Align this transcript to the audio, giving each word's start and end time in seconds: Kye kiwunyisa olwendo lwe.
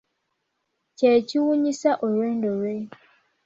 Kye 0.97 1.11
kiwunyisa 1.27 1.89
olwendo 2.05 2.49
lwe. 2.59 2.75